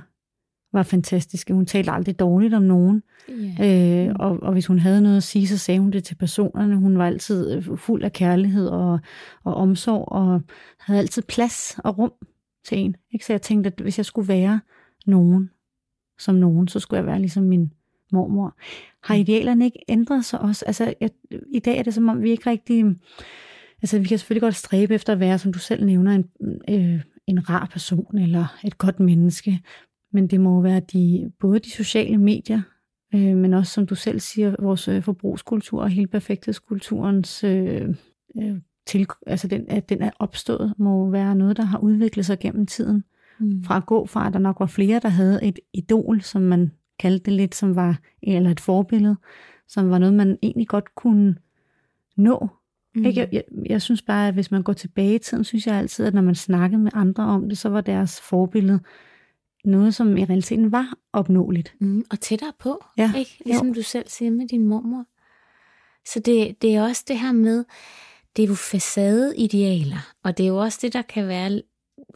[0.74, 1.54] var fantastiske.
[1.54, 3.04] Hun talte aldrig dårligt om nogen.
[3.30, 4.08] Yeah.
[4.08, 6.76] Øh, og, og hvis hun havde noget at sige, så sagde hun det til personerne.
[6.76, 9.00] Hun var altid øh, fuld af kærlighed og,
[9.44, 10.42] og omsorg, og
[10.80, 12.12] havde altid plads og rum
[12.66, 12.96] til en.
[13.12, 13.26] Ikke?
[13.26, 14.60] Så jeg tænkte, at hvis jeg skulle være
[15.06, 15.50] nogen
[16.20, 17.72] som nogen, så skulle jeg være ligesom min
[18.12, 18.58] mormor.
[19.04, 19.22] Har mm.
[19.22, 20.66] idealerne ikke ændret sig også?
[20.66, 21.10] Altså, jeg,
[21.54, 22.86] i dag er det som om, vi ikke rigtig...
[23.82, 26.26] Altså, vi kan selvfølgelig godt stræbe efter at være, som du selv nævner, en,
[26.70, 29.60] øh, en rar person eller et godt menneske.
[30.12, 32.62] Men det må være de, både de sociale medier,
[33.16, 37.96] øh, men også, som du selv siger, vores øh, forbrugskultur og hele perfekthedskulturens øh,
[38.42, 42.40] øh, til, altså den, at den er opstået, må være noget, der har udviklet sig
[42.40, 43.04] gennem tiden.
[43.40, 43.64] Mm.
[43.64, 46.72] Fra at gå fra, at der nok var flere, der havde et idol, som man
[47.00, 49.16] kaldte det lidt, som var, eller et forbillede,
[49.68, 51.36] som var noget, man egentlig godt kunne
[52.18, 52.48] nå.
[52.96, 53.06] Mm.
[53.06, 53.20] Ikke?
[53.20, 56.06] Jeg, jeg, jeg synes bare, at hvis man går tilbage i tiden, synes jeg altid,
[56.06, 58.80] at når man snakkede med andre om det, så var deres forbillede
[59.66, 61.76] noget, som i realiteten var opnåeligt.
[61.80, 63.14] Mm, og tættere på, ja.
[63.18, 63.42] ikke?
[63.46, 63.74] Ligesom jo.
[63.74, 65.06] du selv siger med din mormor.
[66.06, 67.66] Så det, det er også det her med,
[68.36, 71.62] det er jo facadeidealer, og det er jo også det, der kan være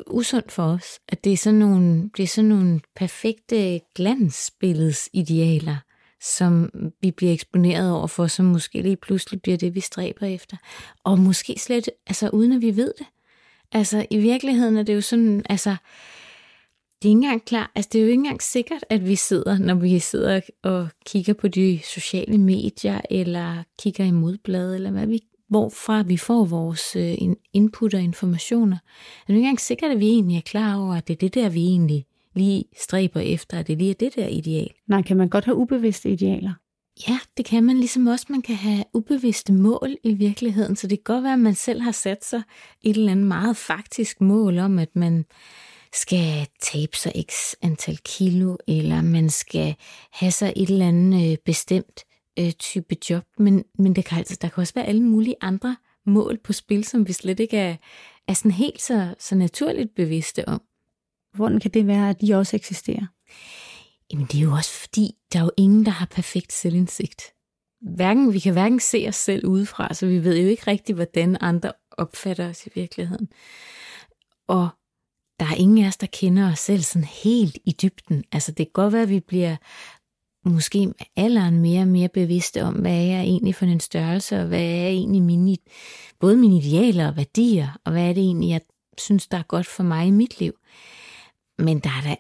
[0.08, 5.78] usundt for os, at det er sådan nogle, det er sådan nogle perfekte glansbilledsidealer,
[6.22, 6.70] som
[7.02, 10.58] vi bliver eksponeret over for, som måske lige pludselig bliver det, vi stræber efter.
[11.04, 13.08] Og måske slet, altså uden at vi ved det.
[13.72, 15.76] Altså i virkeligheden er det jo sådan, altså
[17.02, 19.58] det er ikke engang klar, altså det er jo ikke engang sikkert, at vi sidder,
[19.58, 25.08] når vi sidder og kigger på de sociale medier, eller kigger i modbladet, eller hvad
[25.08, 27.16] vi, hvorfra vi får vores øh,
[27.54, 28.78] input og informationer.
[28.78, 31.34] Det er ikke engang sikkert, at vi egentlig er klar over, at det er det
[31.34, 32.06] der, vi egentlig
[32.36, 34.72] lige stræber efter, at det lige er det der ideal.
[34.88, 36.54] Nej, kan man godt have ubevidste idealer?
[37.08, 38.26] Ja, det kan man ligesom også.
[38.30, 41.82] Man kan have ubevidste mål i virkeligheden, så det kan godt være, at man selv
[41.82, 42.42] har sat sig
[42.82, 45.26] et eller andet meget faktisk mål om, at man
[45.94, 49.76] skal tabe sig x antal kilo, eller man skal
[50.12, 52.04] have sig et eller andet øh, bestemt
[52.40, 53.24] øh, type job.
[53.38, 56.84] Men, men det kan altså, der kan også være alle mulige andre mål på spil,
[56.84, 57.76] som vi slet ikke er,
[58.28, 60.62] er sådan helt så, så naturligt bevidste om.
[61.34, 63.06] Hvordan kan det være, at de også eksisterer?
[64.12, 67.22] Jamen det er jo også fordi, der er jo ingen, der har perfekt selvindsigt.
[67.82, 71.38] Hverken, vi kan hverken se os selv udefra, så vi ved jo ikke rigtigt, hvordan
[71.42, 73.28] andre opfatter os i virkeligheden.
[74.48, 74.70] Og
[75.40, 78.24] der er ingen af os, der kender os selv sådan helt i dybden.
[78.32, 79.56] Altså det kan godt være, at vi bliver
[80.50, 84.40] måske med alderen mere og mere bevidste om, hvad er jeg egentlig for en størrelse,
[84.40, 85.58] og hvad er egentlig mine,
[86.20, 88.62] både mine idealer og værdier, og hvad er det egentlig, jeg
[88.98, 90.54] synes, der er godt for mig i mit liv.
[91.58, 92.16] Men der er da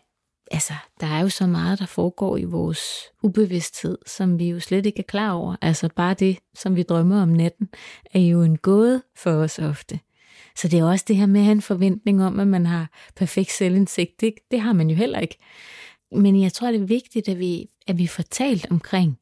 [0.51, 2.81] altså, der er jo så meget, der foregår i vores
[3.23, 5.55] ubevidsthed, som vi jo slet ikke er klar over.
[5.61, 7.69] Altså bare det, som vi drømmer om natten,
[8.13, 9.99] er jo en gåde for os ofte.
[10.55, 12.89] Så det er også det her med at have en forventning om, at man har
[13.15, 14.21] perfekt selvindsigt.
[14.21, 15.37] Det, det har man jo heller ikke.
[16.11, 19.19] Men jeg tror, det er vigtigt, at vi, at vi får talt omkring,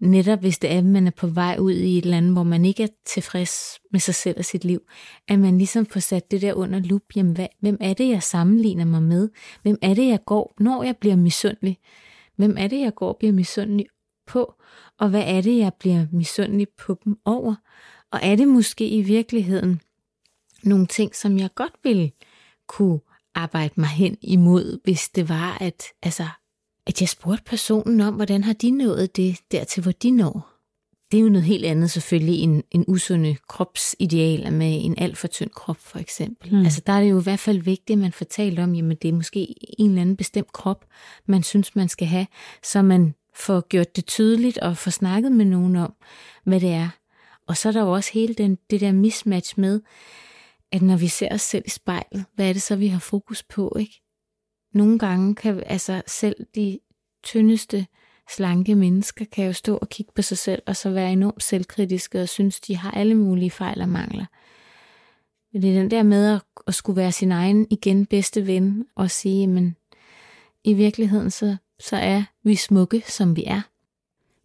[0.00, 2.64] netop hvis det er, at man er på vej ud i et land, hvor man
[2.64, 4.80] ikke er tilfreds med sig selv og sit liv,
[5.28, 8.22] at man ligesom får sat det der under lup, jamen hvad, hvem er det, jeg
[8.22, 9.28] sammenligner mig med?
[9.62, 11.78] Hvem er det, jeg går, når jeg bliver misundelig?
[12.36, 13.86] Hvem er det, jeg går og bliver misundelig
[14.26, 14.54] på?
[14.98, 17.54] Og hvad er det, jeg bliver misundelig på dem over?
[18.12, 19.80] Og er det måske i virkeligheden
[20.62, 22.10] nogle ting, som jeg godt ville
[22.68, 23.00] kunne
[23.34, 26.26] arbejde mig hen imod, hvis det var, at, altså,
[26.86, 30.56] at jeg spurgte personen om, hvordan har de nået det dertil, hvor de når.
[31.10, 35.26] Det er jo noget helt andet selvfølgelig end en usunde kropsideal med en alt for
[35.26, 36.54] tynd krop for eksempel.
[36.54, 36.64] Mm.
[36.64, 39.08] Altså der er det jo i hvert fald vigtigt, at man talt om, jamen det
[39.08, 40.84] er måske en eller anden bestemt krop,
[41.26, 42.26] man synes, man skal have,
[42.62, 45.94] så man får gjort det tydeligt og får snakket med nogen om,
[46.44, 46.88] hvad det er.
[47.46, 49.80] Og så er der jo også hele den, det der mismatch med,
[50.72, 53.42] at når vi ser os selv i spejlet, hvad er det så, vi har fokus
[53.42, 54.02] på, ikke?
[54.76, 56.78] Nogle gange kan altså selv de
[57.22, 57.86] tyndeste,
[58.30, 62.22] slanke mennesker kan jo stå og kigge på sig selv, og så være enormt selvkritiske
[62.22, 64.24] og synes, de har alle mulige fejl og mangler.
[65.52, 68.84] Men det er den der med at, at skulle være sin egen igen bedste ven
[68.94, 69.76] og sige, men
[70.64, 73.60] i virkeligheden så, så er vi smukke, som vi er.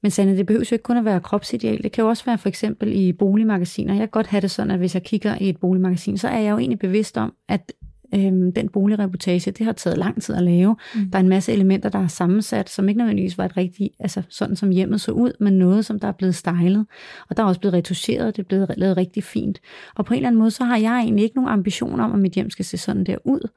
[0.02, 1.84] Men Sanne, det behøver jo ikke kun at være kropsideal.
[1.84, 3.94] Det kan jo også være for eksempel i boligmagasiner.
[3.94, 6.40] Jeg kan godt have det sådan, at hvis jeg kigger i et boligmagasin, så er
[6.40, 7.74] jeg jo egentlig bevidst om, at
[8.16, 10.76] øhm, den boligreportage, det har taget lang tid at lave.
[10.96, 11.10] Mm.
[11.12, 14.22] Der er en masse elementer, der er sammensat, som ikke nødvendigvis var et rigtigt, altså
[14.30, 16.86] sådan som hjemmet så ud, men noget, som der er blevet stylet.
[17.30, 19.60] Og der er også blevet retuscheret, det er blevet lavet rigtig fint.
[19.96, 22.20] Og på en eller anden måde, så har jeg egentlig ikke nogen ambition om, at
[22.20, 23.50] mit hjem skal se sådan der ud.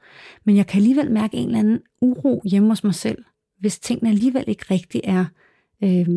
[0.45, 3.23] Men jeg kan alligevel mærke en eller anden uro hjemme hos mig selv,
[3.59, 5.25] hvis tingene alligevel ikke rigtig er
[5.83, 6.07] øh,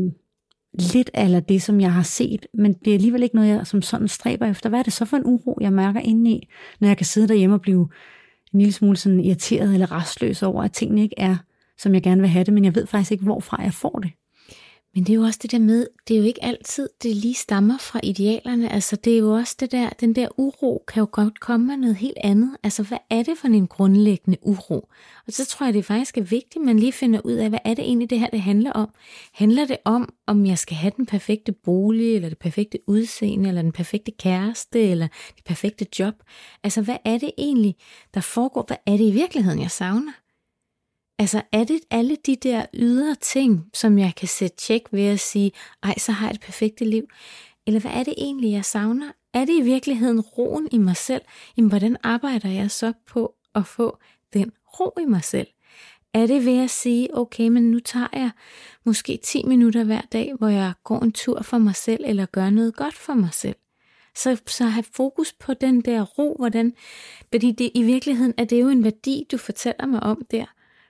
[0.73, 3.83] lidt af det, som jeg har set, men det er alligevel ikke noget, jeg som
[3.83, 4.69] sådan stræber efter.
[4.69, 6.49] Hvad er det så for en uro, jeg mærker indeni,
[6.81, 7.89] når jeg kan sidde derhjemme og blive
[8.53, 11.37] en lille smule sådan irriteret eller restløs over, at tingene ikke er,
[11.79, 14.11] som jeg gerne vil have det, men jeg ved faktisk ikke, hvorfra jeg får det.
[14.95, 17.35] Men det er jo også det der med, det er jo ikke altid, det lige
[17.35, 18.73] stammer fra idealerne.
[18.73, 21.79] Altså det er jo også det der, den der uro kan jo godt komme af
[21.79, 22.57] noget helt andet.
[22.63, 24.89] Altså hvad er det for en grundlæggende uro?
[25.27, 27.59] Og så tror jeg, det faktisk er vigtigt, at man lige finder ud af, hvad
[27.65, 28.91] er det egentlig det her, det handler om?
[29.33, 33.63] Handler det om, om jeg skal have den perfekte bolig, eller det perfekte udseende, eller
[33.63, 36.15] den perfekte kæreste, eller det perfekte job?
[36.65, 37.77] Altså hvad er det egentlig,
[38.15, 38.65] der foregår?
[38.67, 40.13] Hvad er det i virkeligheden, jeg savner?
[41.19, 45.21] Altså er det alle de der ydre ting, som jeg kan sætte tjek ved at
[45.21, 45.53] sige,
[45.83, 47.05] ej, så har jeg det perfekte liv?
[47.67, 49.13] Eller hvad er det egentlig, jeg savner?
[49.35, 51.23] Er det i virkeligheden roen i mig selv?
[51.57, 53.99] Jamen, hvordan arbejder jeg så på at få
[54.33, 55.47] den ro i mig selv?
[56.15, 58.31] Er det ved at sige, okay, men nu tager jeg
[58.85, 62.51] måske 10 minutter hver dag, hvor jeg går en tur for mig selv, eller gør
[62.51, 63.57] noget godt for mig selv?
[64.17, 66.75] Så, så have fokus på den der ro, hvordan,
[67.33, 70.45] fordi det, i virkeligheden er det jo en værdi, du fortæller mig om der.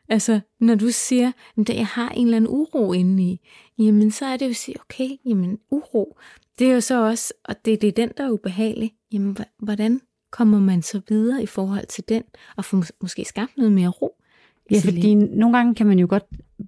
[0.08, 3.40] Altså, når du siger, at jeg har en eller anden uro inde i,
[3.78, 6.18] jamen så er det jo at sige, okay, jamen uro,
[6.58, 8.92] det er jo så også, og det, det er den, der er ubehagelig.
[9.12, 12.22] Jamen, hvordan kommer man så videre i forhold til den,
[12.56, 14.14] og få måske skabt noget mere ro?
[14.70, 16.24] Ja, fordi nogle gange kan man jo godt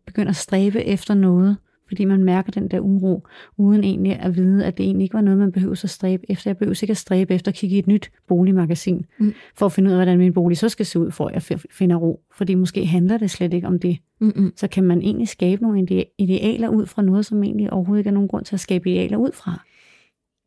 [0.06, 1.56] begynde at stræbe efter noget,
[1.90, 3.26] fordi man mærker den der uro,
[3.56, 6.50] uden egentlig at vide, at det egentlig ikke var noget, man behøver at stræbe efter.
[6.50, 9.34] Jeg behøver ikke at stræbe efter at kigge i et nyt boligmagasin, mm.
[9.54, 11.60] for at finde ud af, hvordan min bolig så skal se ud, for at jeg
[11.70, 12.20] finder ro.
[12.32, 13.98] Fordi måske handler det slet ikke om det.
[14.20, 14.52] Mm-mm.
[14.56, 15.86] Så kan man egentlig skabe nogle
[16.18, 19.16] idealer ud fra noget, som egentlig overhovedet ikke er nogen grund til at skabe idealer
[19.16, 19.60] ud fra.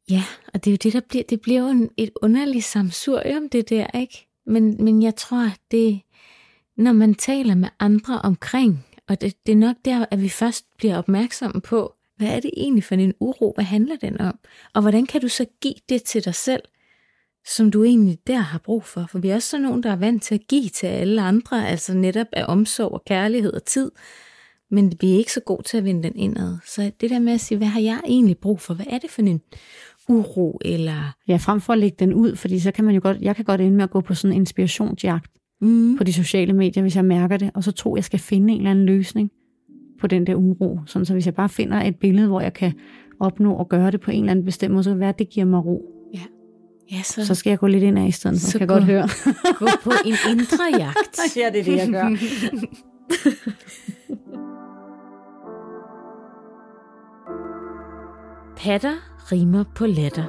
[0.09, 3.49] Ja, og det er jo det, der bliver, det bliver jo en, et underligt samsurium,
[3.49, 4.27] det der, ikke?
[4.45, 6.01] Men, men jeg tror, det,
[6.77, 10.65] når man taler med andre omkring og det, det er nok der, at vi først
[10.77, 13.53] bliver opmærksomme på, hvad er det egentlig for en uro?
[13.55, 14.39] Hvad handler den om?
[14.73, 16.63] Og hvordan kan du så give det til dig selv?
[17.45, 19.05] som du egentlig der har brug for.
[19.09, 21.67] For vi er også sådan nogen, der er vant til at give til alle andre,
[21.67, 23.91] altså netop af omsorg og kærlighed og tid.
[24.71, 26.57] Men vi er ikke så gode til at vende den indad.
[26.65, 28.73] Så det der med at sige, hvad har jeg egentlig brug for?
[28.73, 29.41] Hvad er det for en
[30.09, 30.59] uro?
[30.65, 31.15] Eller...
[31.27, 33.45] Ja, frem for at lægge den ud, fordi så kan man jo godt, jeg kan
[33.45, 35.31] godt ende med at gå på sådan en inspirationsjagt
[35.63, 35.97] mm.
[35.97, 38.57] på de sociale medier, hvis jeg mærker det, og så tror jeg skal finde en
[38.59, 39.31] eller anden løsning
[39.99, 40.79] på den der uro.
[40.85, 42.73] Sådan, så hvis jeg bare finder et billede, hvor jeg kan
[43.19, 45.19] opnå at gøre det på en eller anden bestemt måde, så kan det være, at
[45.19, 45.81] det giver mig ro.
[46.13, 46.19] Ja.
[46.91, 48.61] Ja, så, Så skal jeg gå lidt ind af i stedet, så, Så så kan
[48.61, 49.07] jeg gå- godt høre.
[49.59, 51.19] gå på en indre jagt.
[51.37, 52.09] ja, det er det, jeg gør.
[58.57, 58.95] Patter
[59.31, 60.23] rimer på latter.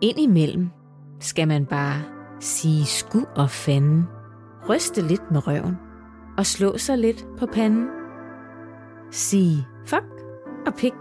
[0.00, 0.68] Indimellem
[1.20, 2.02] skal man bare
[2.40, 4.08] sige sku og fanden,
[4.68, 5.78] ryste lidt med røven
[6.38, 7.88] og slå sig lidt på panden.
[9.10, 10.06] Sige fuck
[10.66, 10.94] og pik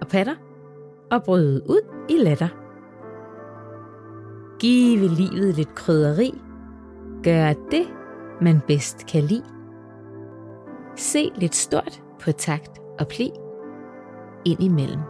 [0.00, 0.34] og patter
[1.10, 2.48] og bryde ud i latter.
[4.58, 6.40] Give livet lidt krydderi.
[7.22, 7.86] Gør det,
[8.40, 9.44] man bedst kan lide.
[10.96, 13.30] Se lidt stort på takt og pli
[14.44, 15.00] indimellem.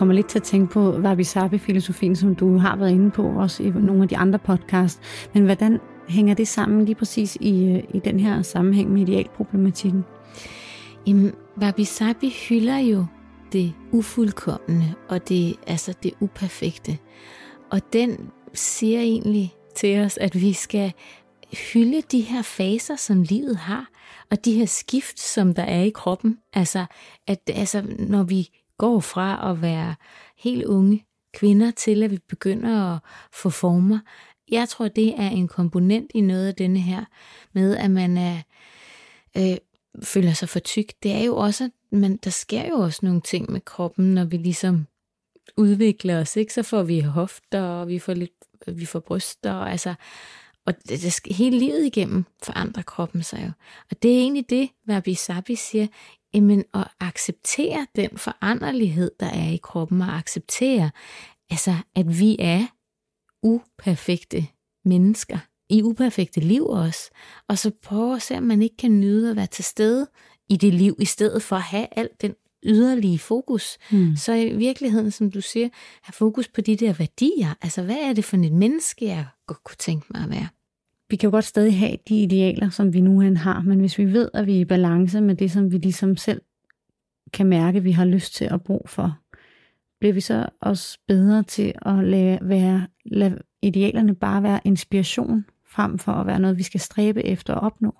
[0.00, 3.70] Kommer lidt til at tænke på wabi-sabi-filosofien, som du har været inde på, også i
[3.70, 5.00] nogle af de andre podcasts.
[5.34, 10.04] Men hvordan hænger det sammen lige præcis i, øh, i den her sammenhæng med idealproblematikken?
[11.06, 11.32] Jamen,
[11.62, 13.06] Wabi Sabi hylder jo
[13.52, 16.98] det ufuldkommende og det, altså det uperfekte.
[17.70, 20.92] Og den siger egentlig til os, at vi skal
[21.72, 23.90] hylde de her faser, som livet har,
[24.30, 26.38] og de her skift, som der er i kroppen.
[26.52, 26.84] Altså,
[27.26, 28.48] at, altså når vi
[28.80, 29.94] går fra at være
[30.36, 32.98] helt unge kvinder til, at vi begynder at
[33.32, 33.98] få former.
[34.50, 37.04] Jeg tror, det er en komponent i noget af denne her,
[37.52, 38.38] med at man er,
[39.36, 39.56] øh,
[40.02, 40.92] føler sig for tyk.
[41.02, 44.36] Det er jo også, men der sker jo også nogle ting med kroppen, når vi
[44.36, 44.86] ligesom
[45.56, 46.54] udvikler os, ikke?
[46.54, 48.32] Så får vi hofter, og vi får lidt,
[48.66, 49.94] vi får bryster, og altså,
[50.66, 53.52] og det, det hele livet igennem forandrer kroppen sig jo.
[53.90, 55.86] Og det er egentlig det, Wabi Sabi siger,
[56.34, 60.90] jamen at acceptere den foranderlighed, der er i kroppen, og acceptere,
[61.50, 62.66] altså, at vi er
[63.42, 64.46] uperfekte
[64.84, 65.38] mennesker,
[65.70, 67.10] i uperfekte liv også,
[67.48, 70.08] og så prøve at se, om man ikke kan nyde at være til stede
[70.48, 73.78] i det liv, i stedet for at have alt den yderlige fokus.
[73.90, 74.16] Hmm.
[74.16, 75.68] Så i virkeligheden, som du siger,
[76.02, 77.54] have fokus på de der værdier.
[77.62, 80.48] Altså, hvad er det for et menneske, jeg godt kunne tænke mig at være?
[81.10, 84.12] Vi kan jo godt stadig have de idealer, som vi nu har, men hvis vi
[84.12, 86.42] ved, at vi er i balance med det, som vi ligesom selv
[87.32, 89.18] kan mærke, vi har lyst til at bruge for,
[90.00, 95.98] bliver vi så også bedre til at lade, være, lade idealerne bare være inspiration, frem
[95.98, 97.94] for at være noget, vi skal stræbe efter at opnå.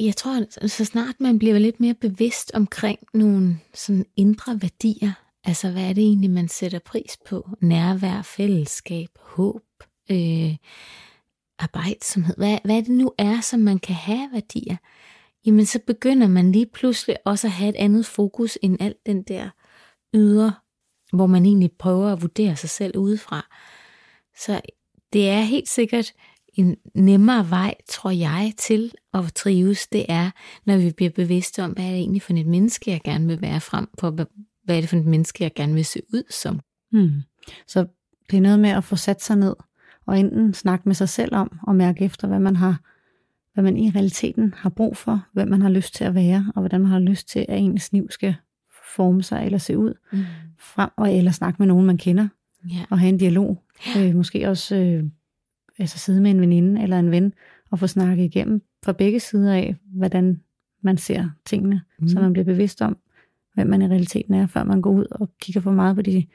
[0.00, 5.12] Jeg tror, så snart man bliver lidt mere bevidst omkring nogle sådan indre værdier,
[5.44, 7.48] altså hvad er det egentlig, man sætter pris på?
[7.60, 9.62] Nærvær, fællesskab, håb,
[10.10, 10.56] øh,
[11.62, 12.36] arbejdsomhed.
[12.36, 14.76] Hvad, hvad det nu er, som man kan have værdier?
[15.46, 19.22] Jamen så begynder man lige pludselig også at have et andet fokus end alt den
[19.22, 19.50] der
[20.14, 20.52] ydre,
[21.12, 23.46] hvor man egentlig prøver at vurdere sig selv udefra.
[24.36, 24.60] Så
[25.12, 26.12] det er helt sikkert
[26.54, 30.30] en nemmere vej, tror jeg, til at trives, det er,
[30.66, 33.42] når vi bliver bevidste om, hvad er det egentlig for et menneske, jeg gerne vil
[33.42, 34.26] være frem på, hvad
[34.68, 36.60] er det for et menneske, jeg gerne vil se ud som.
[36.90, 37.22] Hmm.
[37.66, 37.86] Så
[38.30, 39.54] det er noget med at få sat sig ned
[40.06, 42.80] og enten snakke med sig selv om og mærke efter, hvad man har,
[43.54, 46.60] hvad man i realiteten har brug for, hvem man har lyst til at være, og
[46.62, 48.34] hvordan man har lyst til, at ens liv skal
[48.96, 50.18] forme sig eller se ud, Mm.
[50.58, 52.28] frem, og eller snakke med nogen, man kender,
[52.70, 52.84] Ja.
[52.90, 53.62] og have en dialog.
[53.98, 55.04] Øh, måske også øh,
[55.78, 57.32] altså sidde med en veninde eller en ven,
[57.70, 60.40] og få snakket igennem fra begge sider af, hvordan
[60.82, 62.08] man ser tingene, mm.
[62.08, 62.96] så man bliver bevidst om,
[63.54, 66.26] hvem man i realiteten er, før man går ud og kigger for meget på de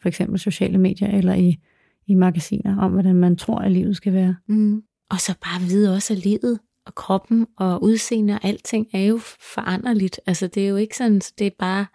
[0.00, 1.58] for eksempel sociale medier eller i,
[2.06, 4.36] i magasiner, om hvordan man tror, at livet skal være.
[4.48, 4.82] Mm.
[5.10, 9.18] Og så bare vide også, at livet og kroppen og udseende og alting er jo
[9.54, 10.20] foranderligt.
[10.26, 11.86] Altså det er jo ikke sådan, det er bare,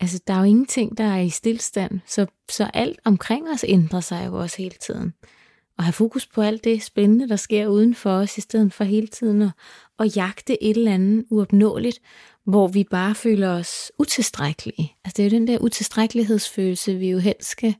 [0.00, 2.00] altså der er jo ingenting, der er i stillstand.
[2.06, 5.14] Så, så alt omkring os ændrer sig jo også hele tiden.
[5.78, 8.84] Og have fokus på alt det spændende, der sker uden for os, i stedet for
[8.84, 9.50] hele tiden at,
[9.98, 12.00] at jagte et eller andet uopnåeligt,
[12.44, 14.96] hvor vi bare føler os utilstrækkelige.
[15.04, 17.74] Altså det er jo den der utilstrækkelighedsfølelse, vi jo helst skal,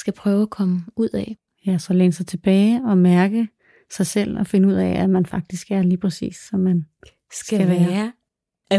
[0.00, 1.36] skal prøve at komme ud af.
[1.66, 3.48] Ja, så læne sig tilbage og mærke
[3.92, 6.84] sig selv og finde ud af, at man faktisk er lige præcis, som man
[7.32, 7.88] Skal, Skal være.
[7.90, 8.12] være.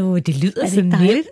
[0.02, 1.30] Oh, det lyder det så nemt, ikke?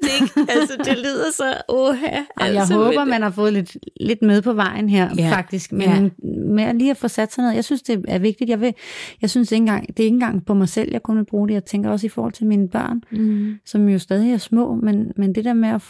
[0.51, 2.19] Altså, det lyder så oha.
[2.37, 5.29] Og Altså, jeg håber, men- man har fået lidt, lidt med på vejen her, Ja.
[5.31, 5.71] faktisk.
[5.71, 6.09] Men ja.
[6.51, 8.49] med lige at få sat sig ned, jeg synes, det er vigtigt.
[8.49, 8.73] Jeg, vil,
[9.21, 11.47] jeg synes ikke engang, det er ikke engang på mig selv, jeg kun vil bruge
[11.47, 11.53] det.
[11.53, 13.55] Jeg tænker også i forhold til mine børn, Mm.
[13.65, 15.81] som jo stadig er små, men, men det der med at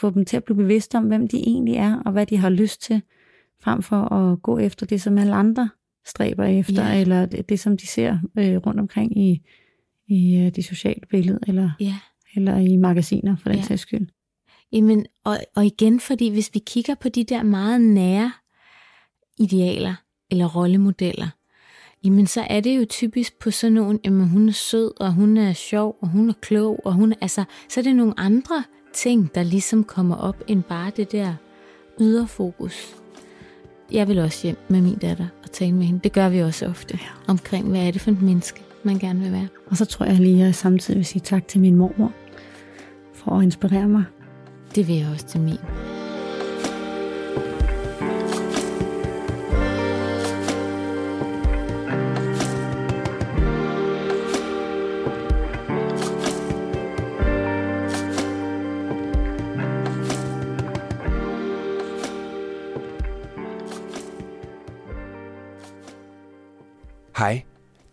[0.00, 2.48] få dem til at blive bevidste om, hvem de egentlig er, og hvad de har
[2.50, 3.02] lyst til,
[3.62, 5.70] frem for at gå efter det, som alle andre
[6.06, 7.00] stræber efter, Ja.
[7.00, 9.42] eller det, det, som de ser øh, rundt omkring i,
[10.08, 11.94] i øh, de sociale billeder, eller, Ja.
[12.36, 13.64] eller i magasiner, for den Ja.
[13.64, 14.06] sags skyld.
[14.72, 18.32] Jamen, og, og igen, fordi hvis vi kigger på de der meget nære
[19.38, 19.94] idealer
[20.30, 21.28] eller rollemodeller,
[22.04, 25.36] jamen så er det jo typisk på sådan nogle, jamen hun er sød, og hun
[25.36, 28.64] er sjov, og hun er klog, og hun er, altså, så er det nogle andre
[28.94, 31.34] ting, der ligesom kommer op, end bare det der
[32.00, 32.96] ydre fokus.
[33.92, 36.00] Jeg vil også hjem med min datter og tale med hende.
[36.04, 36.98] Det gør vi også ofte.
[37.28, 39.48] Omkring, hvad er det for et menneske, man gerne vil være.
[39.66, 42.12] Og så tror jeg lige, at jeg samtidig vil sige tak til min mormor,
[43.14, 44.04] for at inspirere mig.
[44.74, 45.91] Det vil jeg også til min.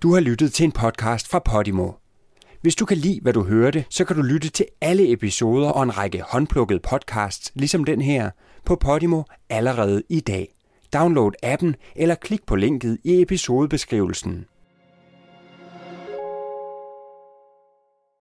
[0.04, 1.92] Du har lyttet til en podcast fra Podimo.
[2.62, 5.84] Hvis du kan lide, hvad du hørte, så kan du lytte til alle episoder og
[5.84, 8.30] en række håndplukkede podcasts, ligesom den her,
[8.66, 10.56] på Podimo allerede i dag.
[10.94, 14.46] Download appen eller klik på linket i episodebeskrivelsen.